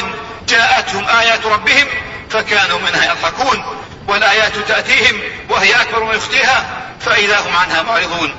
جاءتهم 0.47 1.07
آيات 1.07 1.45
ربهم 1.45 1.87
فكانوا 2.29 2.79
منها 2.79 3.11
يضحكون 3.11 3.65
والآيات 4.07 4.57
تأتيهم 4.67 5.19
وهي 5.49 5.81
أكبر 5.81 6.03
من 6.03 6.15
أختها 6.15 6.65
فإذا 6.99 7.39
هم 7.39 7.55
عنها 7.55 7.81
معرضون. 7.81 8.35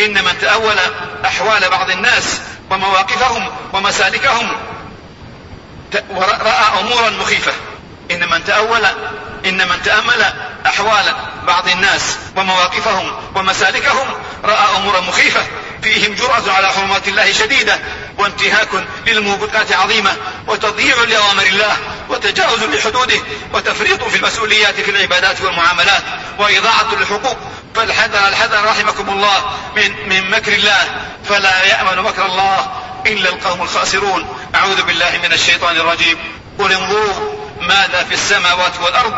إن 0.00 0.24
من 0.24 0.38
تأول 0.40 0.76
أحوال 1.24 1.68
بعض 1.70 1.90
الناس 1.90 2.40
ومواقفهم 2.70 3.48
ومسالكهم. 3.72 4.56
رأى 6.16 6.80
أمورا 6.80 7.10
مخيفة. 7.10 7.52
إن 8.10 8.30
من 8.30 8.44
تأول 8.44 8.86
إن 9.46 9.68
من 9.68 9.82
تأمل 9.84 10.32
أحوال 10.66 11.14
بعض 11.46 11.68
الناس 11.68 12.16
ومواقفهم 12.36 13.12
ومسالكهم 13.34 14.06
رأى 14.44 14.76
أمورا 14.76 15.00
مخيفة 15.00 15.46
فيهم 15.82 16.14
جرأة 16.14 16.52
على 16.52 16.68
حرمات 16.68 17.08
الله 17.08 17.32
شديدة 17.32 17.78
وانتهاك 18.18 18.68
للموبقات 19.06 19.72
عظيمة 19.72 20.16
وتضييع 20.46 20.96
لأوامر 20.96 21.42
الله 21.42 21.76
وتجاوز 22.08 22.62
لحدوده 22.62 23.20
وتفريط 23.54 24.04
في 24.04 24.16
المسؤوليات 24.16 24.74
في 24.74 24.90
العبادات 24.90 25.40
والمعاملات 25.40 26.02
وإضاعة 26.38 26.94
للحقوق. 26.94 27.36
فالحذر 27.74 28.28
الحذر 28.28 28.64
رحمكم 28.64 29.08
الله 29.08 29.52
من, 29.76 30.08
من 30.08 30.30
مكر 30.30 30.52
الله 30.52 30.82
فلا 31.28 31.64
يأمن 31.64 32.02
مكر 32.02 32.26
الله 32.26 32.72
إلا 33.06 33.28
القوم 33.28 33.62
الخاسرون. 33.62 34.26
أعوذ 34.54 34.82
بالله 34.82 35.20
من 35.22 35.32
الشيطان 35.32 35.76
الرجيم. 35.76 36.18
قل 36.58 36.72
انظروا 36.72 37.39
ماذا 37.70 38.04
في 38.04 38.14
السماوات 38.14 38.72
والأرض 38.80 39.14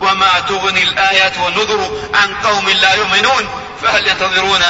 وما 0.00 0.40
تغني 0.48 0.82
الآيات 0.82 1.32
والنذر 1.38 2.10
عن 2.14 2.34
قوم 2.34 2.68
لا 2.70 2.94
يؤمنون 2.94 3.48
فهل 3.82 4.08
ينتظرون 4.08 4.60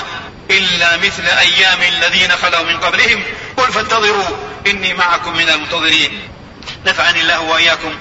إلا 0.51 0.97
مثل 0.97 1.27
أيام 1.27 1.83
الذين 1.83 2.31
خلوا 2.31 2.63
من 2.63 2.81
قبلهم 2.81 3.23
قل 3.57 3.73
فانتظروا 3.73 4.25
إني 4.67 4.95
معكم 4.95 5.37
من 5.37 5.49
المنتظرين 5.49 6.29
نفعني 6.87 7.21
الله 7.21 7.41
وإياكم 7.41 7.95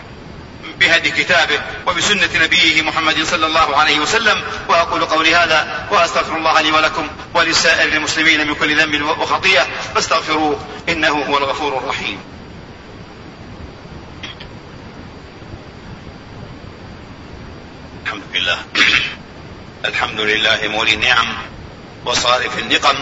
بهدي 0.80 1.12
كتابه 1.12 1.62
وبسنة 1.88 2.30
نبيه 2.36 2.82
محمد 2.82 3.24
صلى 3.24 3.46
الله 3.46 3.78
عليه 3.78 4.00
وسلم 4.00 4.44
وأقول 4.70 5.06
قولي 5.06 5.36
هذا 5.36 5.88
وأستغفر 5.92 6.38
الله 6.38 6.62
لي 6.62 6.72
ولكم 6.72 7.08
ولسائر 7.34 7.94
المسلمين 7.94 8.48
من 8.48 8.56
كل 8.56 8.78
ذنب 8.78 9.02
وخطيئة 9.20 9.68
فاستغفروه 9.96 10.60
إنه 10.90 11.26
هو 11.30 11.38
الغفور 11.38 11.78
الرحيم 11.78 12.33
الحمد 18.04 18.24
لله 18.34 18.58
الحمد 19.86 20.20
لله 20.20 20.68
مولي 20.68 20.94
النعم 20.94 21.38
وصارف 22.06 22.60
النقم. 22.60 22.98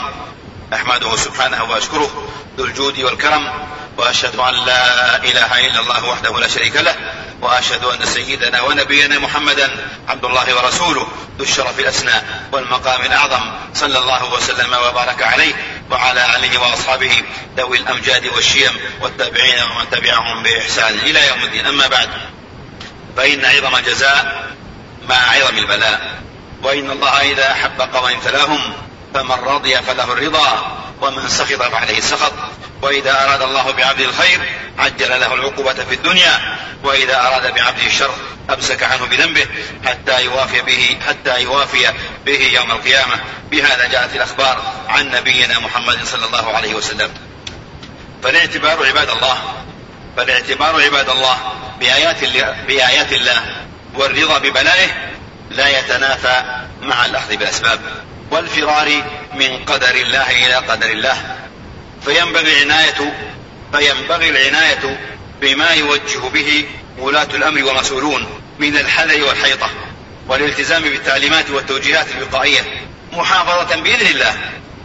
أحمده 0.74 1.16
سبحانه 1.16 1.64
وأشكره 1.64 2.28
ذو 2.58 2.66
الجود 2.66 3.00
والكرم 3.00 3.54
وأشهد 3.98 4.36
أن 4.36 4.54
لا 4.66 5.16
إله 5.24 5.68
إلا 5.68 5.80
الله 5.80 6.06
وحده 6.06 6.40
لا 6.40 6.48
شريك 6.48 6.76
له 6.76 6.96
وأشهد 7.42 7.84
أن 7.84 8.06
سيدنا 8.06 8.62
ونبينا 8.62 9.20
محمدا 9.20 9.70
عبد 10.08 10.26
الله 10.26 10.56
ورسوله 10.56 11.08
ذو 11.38 11.44
الشرف 11.44 11.80
الأسنى 11.80 12.14
والمقام 12.52 13.02
الأعظم 13.02 13.52
صلى 13.74 14.00
الله 14.00 14.34
وسلم 14.34 14.74
وبارك 14.74 15.24
عليه 15.24 15.54
وعلى 15.92 16.36
آله 16.36 16.62
وأصحابه 16.62 17.24
ذوي 17.58 17.78
الأمجاد 17.78 18.28
والشيم 18.28 18.72
والتابعين 19.02 19.64
ومن 19.64 19.90
تبعهم 19.92 20.44
بإحسان 20.44 20.94
إلى 21.00 21.28
يوم 21.28 21.44
الدين. 21.44 21.68
أما 21.68 21.88
بعد 21.88 22.10
فإن 23.18 23.46
عظم 23.46 23.76
الجزاء 23.76 24.52
مع 25.12 25.32
عظم 25.32 25.58
البلاء. 25.58 26.22
وإن 26.64 26.92
الله 26.92 27.22
إذا 27.32 27.52
أحب 27.52 27.82
قوم 27.82 28.06
ابتلاهم 28.06 28.74
فمن 29.14 29.32
رضي 29.32 29.76
فله 29.76 30.14
الرضا 30.14 30.78
ومن 31.02 31.30
سخط 31.30 31.62
فعليه 31.62 31.98
السخط. 31.98 32.34
وإذا 32.82 33.24
أراد 33.24 33.42
الله 33.42 33.72
بعبده 33.72 34.06
الخير 34.06 34.40
عجل 34.80 35.10
له 35.10 35.34
العقوبة 35.34 35.74
في 35.74 35.96
الدنيا. 35.96 36.58
وإذا 36.84 37.28
أراد 37.28 37.54
بعبده 37.54 37.86
الشر 37.86 38.14
أمسك 38.50 38.84
عنه 38.84 39.06
بذنبه 39.06 39.46
حتى 39.86 40.24
يوافي 40.26 40.62
به 40.62 40.98
حتى 41.08 41.42
يوافي 41.42 41.94
به 42.26 42.50
يوم 42.54 42.72
القيامة. 42.72 43.16
بهذا 43.52 43.88
جاءت 43.88 44.16
الأخبار 44.16 44.74
عن 44.88 45.12
نبينا 45.12 45.60
محمد 45.60 46.06
صلى 46.06 46.26
الله 46.26 46.56
عليه 46.56 46.74
وسلم. 46.76 47.10
فالاعتبار 48.24 48.86
عباد 48.86 49.10
الله 49.10 49.38
فالاعتبار 50.18 50.82
عباد 50.82 51.10
الله 51.10 51.38
بآيات 51.80 52.24
بآيات 52.68 53.14
الله. 53.14 53.42
والرضا 53.94 54.38
ببلائه 54.38 54.88
لا 55.50 55.80
يتنافى 55.80 56.44
مع 56.82 57.06
الأخذ 57.06 57.36
بالأسباب 57.36 57.80
والفرار 58.32 59.04
من 59.34 59.66
قدر 59.66 59.96
الله 59.96 60.46
إلى 60.46 60.56
قدر 60.56 60.90
الله. 60.90 61.38
فينبغي 62.06 62.64
العناية 62.64 63.14
فينبغي 63.74 64.30
العناية 64.30 65.00
بما 65.42 65.70
يوجه 65.70 66.20
به 66.34 66.66
ولاة 66.98 67.28
الأمر 67.34 67.64
ومسؤولون 67.64 68.42
من 68.60 68.78
الحذر 68.78 69.24
والحيطة 69.24 69.70
والالتزام 70.28 70.84
بالتعليمات 70.84 71.50
والتوجيهات 71.50 72.08
الوقائية 72.18 72.62
محافظة 73.14 73.82
بإذن 73.82 74.08
الله 74.08 74.36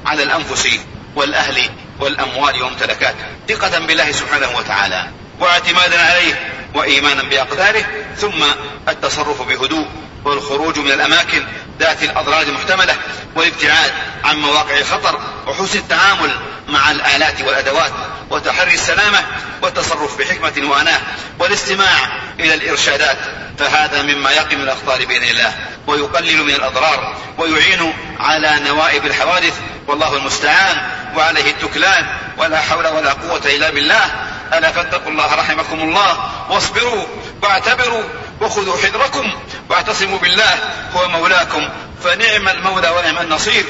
على 0.06 0.22
الأنفس 0.22 0.68
والأهل 1.16 1.70
والأموال 2.00 2.62
والممتلكات 2.62 3.14
ثقة 3.48 3.78
بالله 3.78 4.12
سبحانه 4.12 4.56
وتعالى 4.56 5.10
واعتمادا 5.40 6.00
عليه 6.00 6.55
وإيمانا 6.74 7.22
بأقداره 7.22 7.84
ثم 8.16 8.44
التصرف 8.88 9.42
بهدوء 9.42 9.86
والخروج 10.24 10.78
من 10.78 10.92
الأماكن 10.92 11.46
ذات 11.80 12.02
الأضرار 12.02 12.42
المحتملة 12.42 12.94
والابتعاد 13.36 13.92
عن 14.24 14.36
مواقع 14.36 14.78
الخطر 14.78 15.20
وحسن 15.46 15.78
التعامل 15.78 16.30
مع 16.68 16.90
الآلات 16.90 17.40
والأدوات 17.40 17.92
وتحري 18.30 18.74
السلامة 18.74 19.24
والتصرف 19.62 20.18
بحكمة 20.18 20.70
وأناة 20.70 21.00
والاستماع 21.38 22.20
إلى 22.40 22.54
الإرشادات. 22.54 23.16
فهذا 23.58 24.02
مما 24.02 24.30
يقي 24.30 24.56
من 24.56 24.62
الأخطار 24.62 25.04
بإذن 25.04 25.22
الله 25.22 25.52
ويقلل 25.86 26.42
من 26.42 26.54
الأضرار 26.54 27.16
ويعين 27.38 27.92
على 28.20 28.60
نوائب 28.66 29.06
الحوادث. 29.06 29.54
والله 29.88 30.16
المستعان 30.16 30.76
وعليه 31.16 31.50
التكلان. 31.50 32.06
ولا 32.38 32.60
حول 32.60 32.86
ولا 32.86 33.12
قوة 33.12 33.42
إلا 33.46 33.70
بالله. 33.70 34.25
ألا 34.54 34.72
فاتقوا 34.72 35.12
الله 35.12 35.34
رحمكم 35.34 35.80
الله 35.80 36.30
واصبروا 36.50 37.04
واعتبروا 37.42 38.02
وخذوا 38.40 38.76
حذركم 38.76 39.32
واعتصموا 39.70 40.18
بالله 40.18 40.58
هو 40.96 41.08
مولاكم 41.08 41.68
فنعم 42.04 42.48
المولى 42.48 42.90
ونعم 42.90 43.18
النصير. 43.18 43.64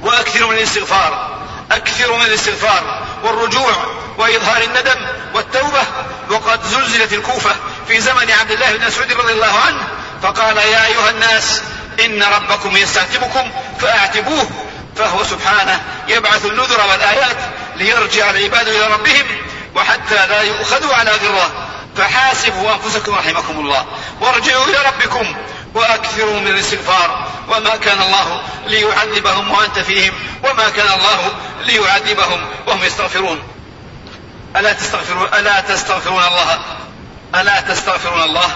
واكثروا 0.00 0.50
من 0.50 0.56
الاستغفار 0.56 1.38
اكثروا 1.72 2.16
من 2.18 2.24
الاستغفار 2.24 3.02
والرجوع 3.24 3.72
وإظهار 4.18 4.62
الندم 4.62 5.06
والتوبة. 5.34 5.82
وقد 6.30 6.60
زلزلت 6.64 7.12
الكوفة 7.12 7.56
في 7.88 8.00
زمن 8.00 8.30
عبد 8.40 8.50
الله 8.50 8.76
بن 8.76 8.86
مسعود 8.86 9.12
رضي 9.12 9.32
الله 9.32 9.58
عنه 9.66 9.88
فقال 10.22 10.56
يا 10.56 10.86
أيها 10.86 11.10
الناس 11.10 11.62
إن 12.04 12.22
ربكم 12.22 12.76
يستعتبكم 12.76 13.50
فأعتبوه 13.80 14.50
فهو 14.96 15.24
سبحانه 15.24 15.80
يبعث 16.08 16.46
النذر 16.46 16.80
والآيات 16.90 17.36
ليرجع 17.76 18.30
العباد 18.30 18.68
إلى 18.68 18.86
ربهم. 18.86 19.26
وحتى 19.74 20.26
لا 20.26 20.40
يؤخذوا 20.42 20.94
على 20.94 21.10
غره 21.10 21.50
فحاسبوا 21.96 22.74
أنفسكم 22.74 23.14
رحمكم 23.14 23.58
الله. 23.60 23.86
وارجعوا 24.20 24.64
إلى 24.64 24.78
ربكم 24.86 25.36
وأكثروا 25.74 26.40
من 26.40 26.48
الاستغفار. 26.48 27.28
وما 27.48 27.76
كان 27.76 28.02
الله 28.02 28.42
ليعذبهم 28.66 29.50
وأنت 29.50 29.78
فيهم. 29.78 30.12
وما 30.42 30.68
كان 30.68 30.86
الله 30.86 31.32
ليعذبهم 31.60 32.46
وهم 32.66 32.84
يستغفرون. 32.84 33.42
ألا 34.56 34.72
تستغفرون 34.72 35.28
ألا 35.34 35.60
تستغفرون 35.60 36.22
الله؟ 36.24 36.58
ألا 37.34 37.60
تستغفرون 37.60 38.22
الله؟ 38.22 38.50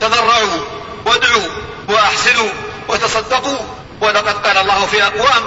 تضرعوا 0.00 0.60
وادعوا 1.04 1.48
وأحسنوا 1.88 2.48
وتصدقوا. 2.88 3.58
ولقد 4.00 4.46
قال 4.46 4.58
الله 4.58 4.86
في 4.86 5.02
أقوام 5.02 5.42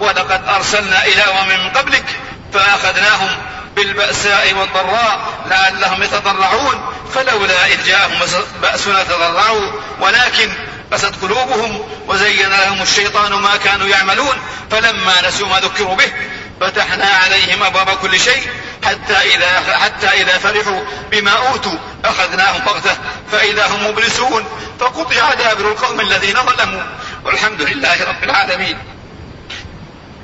ولقد 0.00 0.48
أرسلنا 0.48 1.04
إلى 1.04 1.22
امم 1.22 1.48
من 1.48 1.70
قبلك 1.70 2.04
فأخذناهم 2.52 3.28
بالبأساء 3.76 4.54
والضراء 4.54 5.20
لعلهم 5.46 6.02
يتضرعون 6.02 6.80
فلولا 7.14 7.66
إذ 7.66 7.84
جاءهم 7.86 8.18
بأسنا 8.62 9.04
تضرعوا 9.04 9.72
ولكن 10.00 10.52
قست 10.92 11.14
قلوبهم 11.22 11.88
وزين 12.08 12.48
لهم 12.48 12.82
الشيطان 12.82 13.32
ما 13.32 13.56
كانوا 13.56 13.86
يعملون 13.86 14.36
فلما 14.70 15.28
نسوا 15.28 15.48
ما 15.48 15.60
ذكروا 15.60 15.96
به 15.96 16.12
فتحنا 16.60 17.04
عليهم 17.04 17.62
أبواب 17.62 17.88
كل 18.02 18.20
شيء 18.20 18.50
حتى 18.84 19.14
إذا 19.14 19.78
حتى 19.78 20.06
إذا 20.06 20.38
فرحوا 20.38 20.80
بما 21.10 21.30
أوتوا 21.30 21.78
أخذناهم 22.04 22.60
بغتة 22.60 22.96
فإذا 23.32 23.66
هم 23.66 23.86
مبلسون 23.86 24.44
فقطع 24.80 25.34
دابر 25.34 25.68
القوم 25.68 26.00
الذين 26.00 26.36
ظلموا 26.36 26.82
والحمد 27.24 27.62
لله 27.62 28.04
رب 28.04 28.24
العالمين. 28.24 28.78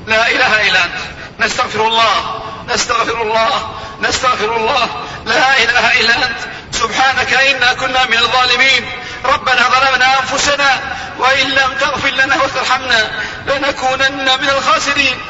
لا 0.06 0.30
إله 0.30 0.68
إلا 0.68 0.84
أنت 0.84 0.94
نستغفر 1.40 1.86
الله 1.86 2.42
نستغفر 2.72 3.22
الله 3.22 3.74
نستغفر 4.00 4.56
الله. 4.56 4.88
لا 5.26 5.56
إله 5.62 6.00
إلا 6.00 6.14
أنت. 6.14 6.38
سبحانك 6.72 7.32
إنا 7.34 7.72
كنا 7.72 8.06
من 8.06 8.18
الظالمين. 8.18 8.90
ربنا 9.24 9.62
ظلمنا 9.68 10.20
أنفسنا 10.20 10.80
وإن 11.18 11.46
لم 11.50 11.70
تغفر 11.80 12.08
لنا 12.08 12.36
وترحمنا 12.42 13.10
لنكونن 13.46 14.24
من 14.40 14.48
الخاسرين. 14.48 15.20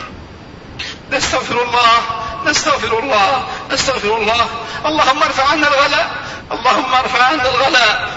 نستغفر 1.13 1.63
الله 1.63 1.99
نستغفر 2.47 2.99
الله 2.99 3.49
نستغفر 3.71 4.17
الله. 4.17 4.47
اللهم 4.87 5.23
ارفع 5.23 5.49
عنا 5.49 5.69
الغلاء 5.69 6.11
اللهم 6.53 6.95
ارفع 6.95 7.25
عنا 7.25 7.49
الغلاء. 7.49 8.09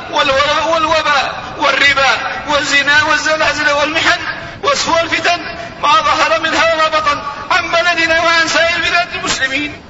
والوباء 0.72 1.44
والربا 1.58 2.12
والزنا 2.48 3.04
والزلازل 3.04 3.72
والمحن 3.72 4.20
وسوء 4.64 5.02
الفتن. 5.02 5.42
ما 5.84 5.92
ظهر 5.92 6.40
منها 6.40 6.74
وما 6.74 6.88
بطن. 6.88 7.22
عن 7.52 7.72
بلدنا 7.72 8.22
وعن 8.22 8.48
سائر 8.48 8.75
المسلمين. 9.36 9.82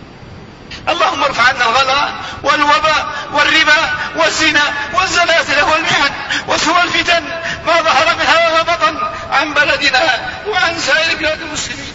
اللهم 0.89 1.23
ارفع 1.23 1.43
عنا 1.43 1.65
الغلاء 1.65 2.15
والوباء 2.43 3.07
والربا 3.33 3.93
والزنا 4.15 4.73
والزلازل 4.93 5.61
والمحن 5.61 6.13
وسوء 6.47 6.83
الفتن 6.83 7.23
ما 7.67 7.81
ظهر 7.81 8.15
منها 8.15 8.49
وما 8.49 8.61
بطن 8.61 8.97
عن 9.31 9.53
بلدنا 9.53 10.29
وعن 10.47 10.79
سائر 10.79 11.15
بلاد 11.17 11.41
المسلمين. 11.41 11.93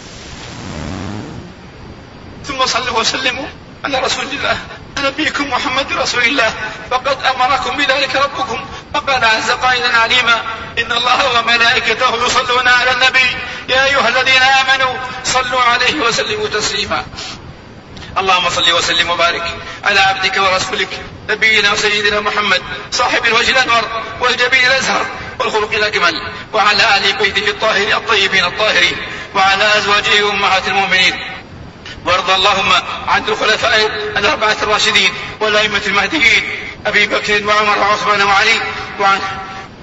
ثم 2.47 2.67
صلوا 2.67 3.01
وسلموا 3.01 3.47
على 3.85 3.99
رسول 3.99 4.25
الله 4.25 4.59
نبيكم 4.99 5.51
محمد 5.51 5.93
رسول 5.93 6.23
الله. 6.23 6.55
فقد 6.91 7.19
أمركم 7.25 7.77
بذلك 7.77 8.17
ربكم. 8.17 8.67
فقال 8.95 9.25
عز 9.25 9.51
قائلا 9.51 9.99
عليما. 9.99 10.43
إن 10.79 10.93
الله 10.93 11.39
وملائكته 11.39 12.27
يصلون 12.27 12.69
على 12.69 12.91
النبي. 12.93 13.37
يا 13.69 13.85
أيها 13.85 14.09
الذين 14.09 14.43
آمنوا 14.43 14.95
صلوا 15.25 15.63
عليه 15.63 16.01
وسلموا 16.01 16.49
تسليما. 16.49 17.05
اللهم 18.19 18.51
صل 18.51 18.73
وسلم 18.73 19.11
وبارك 19.11 19.43
على 19.85 20.01
عبدك 20.01 20.37
ورسولك 20.37 20.89
نبينا 21.31 21.73
وسيدنا 21.73 22.21
محمد 22.21 22.63
صاحب 22.93 23.27
الوجه 23.27 23.51
الأنور 23.51 24.03
والجبين 24.21 24.67
الأزهر 24.67 25.07
والخلق 25.39 25.73
الأكمل 25.73 26.13
وعلى 26.53 26.97
آل 26.97 27.13
بيته 27.13 27.51
الطاهرين 27.51 27.93
الطيبين 27.93 28.45
الطاهرين 28.45 28.97
وعلى 29.35 29.79
ازواجه 29.79 30.31
أمهات 30.31 30.69
المؤمنين. 30.69 31.15
وارض 32.07 32.31
اللهم 32.31 32.73
عن 33.09 33.29
الخلفاء 33.29 33.87
الأربعة 34.17 34.57
الراشدين 34.63 35.13
والأئمة 35.41 35.83
المهديين 35.87 36.43
أبي 36.87 37.07
بكر 37.07 37.47
وعمر 37.47 37.79
وعثمان 37.79 38.23
وعلي 38.23 38.61
وعن 39.01 39.21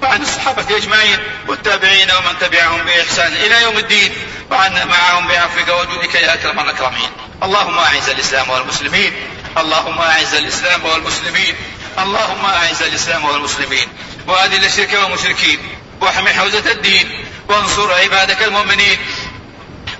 وعن 0.03 0.21
الصحابة 0.21 0.77
أجمعين 0.77 1.19
والتابعين 1.47 2.11
ومن 2.11 2.39
تبعهم 2.41 2.81
بإحسان 2.85 3.33
إلى 3.33 3.63
يوم 3.63 3.77
الدين 3.77 4.13
وعنا 4.51 4.85
معهم 4.85 5.27
بعفوك 5.27 5.67
وجودك 5.67 6.15
يا 6.15 6.33
أكرم 6.33 6.59
الأكرمين. 6.59 7.09
اللهم 7.43 7.77
أعز 7.77 8.09
الإسلام 8.09 8.49
والمسلمين. 8.49 9.13
اللهم 9.57 10.01
أعز 10.01 10.35
الإسلام 10.35 10.85
والمسلمين. 10.85 11.55
اللهم 11.99 12.45
أعز 12.45 12.83
الإسلام 12.83 13.25
والمسلمين. 13.25 13.87
وأذل 14.27 14.65
الشرك 14.65 14.93
والمشركين. 15.03 15.59
واحمي 16.01 16.33
حوزة 16.33 16.71
الدين. 16.71 17.25
وانصر 17.49 17.93
عبادك 17.93 18.43
المؤمنين. 18.43 18.97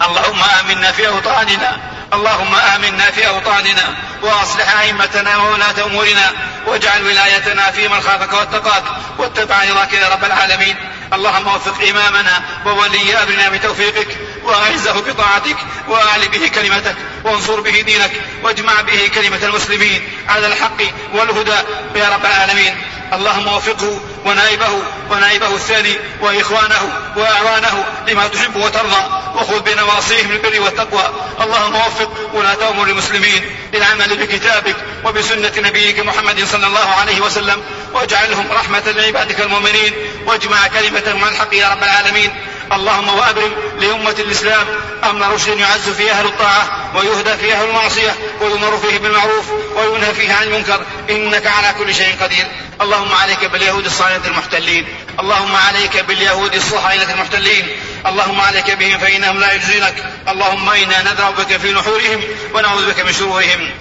اللهم 0.01 0.43
آمنا 0.43 0.91
في 0.91 1.07
أوطاننا. 1.07 1.77
اللهم 2.13 2.55
آمنا 2.55 3.11
في 3.11 3.27
أوطاننا. 3.27 3.95
وأصلح 4.21 4.79
أئمتنا 4.79 5.37
وولاة 5.37 5.85
أمورنا. 5.85 6.31
واجعل 6.65 7.05
ولايتنا 7.05 7.71
في 7.71 7.87
من 7.87 8.01
خافك 8.01 8.33
واتقاك. 8.33 8.83
واتبع 9.17 9.63
رضاك 9.63 9.93
يا 9.93 10.09
رب 10.09 10.25
العالمين. 10.25 10.86
اللهم 11.13 11.47
وفق 11.47 11.87
إمامنا 11.89 12.41
وولي 12.65 13.15
أمرنا 13.23 13.49
بتوفيقك 13.49 14.07
وأعزه 14.43 15.01
بطاعتك 15.01 15.57
وأعل 15.87 16.27
به 16.27 16.47
كلمتك 16.47 16.95
وانصر 17.23 17.61
به 17.61 17.81
دينك 17.81 18.11
واجمع 18.43 18.81
به 18.81 19.11
كلمة 19.15 19.39
المسلمين 19.43 20.09
على 20.29 20.47
الحق 20.47 20.81
والهدى 21.13 21.57
يا 21.95 22.09
رب 22.09 22.25
العالمين. 22.25 22.75
اللهم 23.13 23.47
وفقه 23.47 24.01
ونائبه 24.25 24.83
ونائبه 25.11 25.55
الثاني 25.55 25.95
وإخوانه 26.21 26.91
وأعوانه 27.15 27.85
لما 28.07 28.27
تحب 28.27 28.55
وترضى. 28.55 29.03
وخذ 29.35 29.59
بنواصيهم 29.59 30.31
البر 30.31 30.61
والتقوى. 30.61 31.09
اللهم 31.41 31.75
وفق 31.75 32.11
ولاة 32.33 32.69
أمور 32.69 32.87
المسلمين 32.87 33.55
للعمل 33.73 34.17
بكتابك 34.17 34.75
وبسنة 35.05 35.51
نبيك 35.57 35.99
محمد 35.99 36.43
صلى 36.45 36.67
الله 36.67 36.89
عليه 37.01 37.21
وسلم. 37.21 37.63
واجعلهم 37.93 38.51
رحمة 38.51 38.83
لعبادك 38.85 39.41
المؤمنين. 39.41 39.93
واجمع 40.25 40.67
كلمتهم 40.67 41.23
على 41.23 41.33
الحق 41.33 41.53
يا 41.53 41.69
رب 41.69 41.83
العالمين. 41.83 42.46
اللهم 42.73 43.09
وأبرم 43.09 43.51
لأمة 43.79 44.15
الإسلام. 44.19 44.67
أمر 45.03 45.33
رشد 45.33 45.59
يعز 45.59 45.89
فيه 45.89 46.11
أهل 46.11 46.25
الطاعة 46.25 46.91
ويهدى 46.95 47.37
فيه 47.37 47.53
أهل 47.53 47.69
المعصية 47.69 48.15
ويمر 48.41 48.77
فيه 48.77 48.97
بالمعروف 48.97 49.45
وينهى 49.75 50.13
فيه 50.13 50.33
عن 50.33 50.43
المنكر 50.43 50.85
إنك 51.09 51.47
على 51.47 51.73
كل 51.77 51.95
شيء 51.95 52.15
قدير. 52.21 52.47
اللهم 52.81 53.15
عليك 53.15 53.45
باليهود 53.45 53.85
الصهاينة 53.85 54.27
المحتلين. 54.27 54.87
اللهم 55.19 55.55
عليك 55.55 55.97
باليهود 55.97 56.55
الصهاينة 56.55 57.11
المحتلين. 57.11 57.67
اللهم 58.05 58.41
عليك 58.41 58.71
بهم 58.71 58.97
فإنهم 58.97 59.39
لا 59.39 59.53
يجزونك 59.53 59.95
اللهم 60.29 60.69
إنا 60.69 61.13
ندرأ 61.13 61.29
بك 61.29 61.57
في 61.57 61.71
نحورهم 61.71 62.21
ونعوذ 62.53 62.91
بك 62.91 62.99
من 62.99 63.13
شرورهم. 63.13 63.71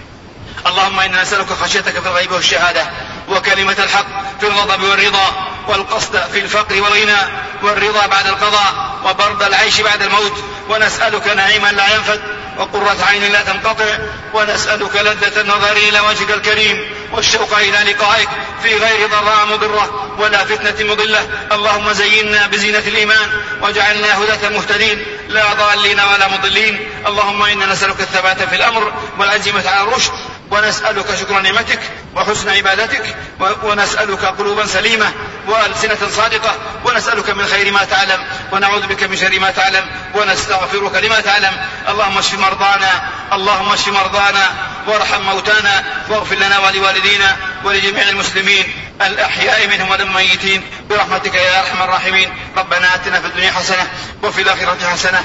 اللهم 0.67 1.01
إنا 1.01 1.23
نسألك 1.23 1.53
خشيتك 1.53 2.01
في 2.01 2.09
الغيب 2.09 2.33
والشهادة 2.33 2.87
وكلمة 3.29 3.77
الحق 3.79 4.07
في 4.41 4.47
الغضب 4.47 4.83
والرضا 4.83 5.47
والقصد 5.69 6.19
في 6.33 6.39
الفقر 6.39 6.83
والغنى 6.83 7.17
والرضا 7.63 8.07
بعد 8.07 8.27
القضاء 8.27 8.99
وبرد 9.05 9.43
العيش 9.43 9.81
بعد 9.81 10.03
الموت. 10.03 10.45
ونسألك 10.69 11.27
نعيما 11.27 11.73
لا 11.73 11.95
ينفد 11.95 12.21
وقرة 12.59 12.97
عين 13.09 13.33
لا 13.33 13.43
تنقطع. 13.43 13.99
ونسألك 14.35 14.97
لذة 14.97 15.41
النظر 15.41 15.73
إلى 15.73 16.01
وجهك 16.01 16.31
الكريم 16.31 16.91
والشوق 17.13 17.59
إلى 17.59 17.93
لقائك 17.93 18.29
في 18.63 18.77
غير 18.77 19.09
ضراء 19.09 19.47
مضرة 19.47 20.15
ولا 20.19 20.45
فتنة 20.45 20.91
مضلة. 20.93 21.29
اللهم 21.53 21.93
زينا 21.93 22.47
بزينة 22.47 22.79
الإيمان 22.79 23.31
واجعلنا 23.63 24.19
هداة 24.19 24.49
مهتدين. 24.49 25.05
لا 25.29 25.55
ضالين 25.55 26.01
ولا 26.01 26.29
مضلين. 26.29 26.91
اللهم 27.07 27.43
إنا 27.43 27.67
نسألك 27.67 28.01
الثبات 28.01 28.43
في 28.43 28.57
الأمر 28.57 28.93
والعزيمة 29.19 29.69
على 29.69 29.89
الرشد. 29.89 30.13
ونسألك 30.51 31.15
شكر 31.21 31.41
نعمتك 31.41 31.81
وحسن 32.17 32.49
عبادتك. 32.49 33.17
ونسألك 33.63 34.25
قلوبا 34.25 34.67
سليمة 34.67 35.13
وألسنة 35.49 36.09
صادقة 36.11 36.55
ونسألك 36.85 37.31
من 37.31 37.47
خير 37.47 37.73
ما 37.73 37.85
تعلم 37.85 38.25
ونعوذ 38.53 38.87
بك 38.87 39.03
من 39.03 39.17
شر 39.17 39.39
ما 39.39 39.51
تعلم 39.51 39.85
ونستغفرك 40.15 40.95
لما 40.95 41.21
تعلم. 41.21 41.57
اللهم 41.89 42.19
اشف 42.19 42.39
مرضانا 42.39 43.11
اللهم 43.33 43.73
اشف 43.73 43.89
مرضانا 43.89 44.49
وارحم 44.87 45.23
موتانا 45.23 45.85
واغفر 46.09 46.37
لنا 46.37 46.59
ولوالدينا 46.59 47.37
ولجميع 47.65 48.09
المسلمين 48.09 48.65
الأحياء 49.07 49.67
منهم 49.67 49.91
والميتين. 49.91 50.63
برحمتك 50.91 51.35
يا 51.35 51.61
أرحم 51.61 51.83
الراحمين. 51.83 52.31
ربنا 52.57 52.95
آتنا 52.95 53.21
في 53.21 53.27
الدنيا 53.27 53.53
حسنة 53.53 53.87
وفي 54.23 54.43
الآخرة 54.43 54.89
حسنة. 54.93 55.25